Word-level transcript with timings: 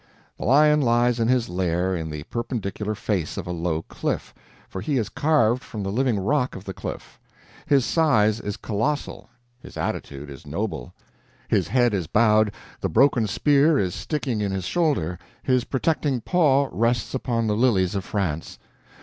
The 0.39 0.45
Lion 0.45 0.81
lies 0.81 1.19
in 1.19 1.27
his 1.27 1.47
lair 1.47 1.95
in 1.95 2.09
the 2.09 2.23
perpendicular 2.23 2.95
face 2.95 3.37
of 3.37 3.45
a 3.45 3.51
low 3.51 3.83
cliff 3.83 4.33
for 4.67 4.81
he 4.81 4.97
is 4.97 5.09
carved 5.09 5.61
from 5.61 5.83
the 5.83 5.91
living 5.91 6.17
rock 6.17 6.55
of 6.55 6.63
the 6.63 6.73
cliff. 6.73 7.19
His 7.67 7.85
size 7.85 8.39
is 8.39 8.57
colossal, 8.57 9.29
his 9.59 9.77
attitude 9.77 10.31
is 10.31 10.43
noble. 10.47 10.95
His 11.49 11.67
head 11.67 11.93
is 11.93 12.07
bowed, 12.07 12.51
the 12.79 12.89
broken 12.89 13.27
spear 13.27 13.77
is 13.77 13.93
sticking 13.93 14.41
in 14.41 14.51
his 14.51 14.65
shoulder, 14.65 15.19
his 15.43 15.65
protecting 15.65 16.21
paw 16.21 16.67
rests 16.71 17.13
upon 17.13 17.45
the 17.45 17.55
lilies 17.55 17.93
of 17.93 18.03
France. 18.03 18.57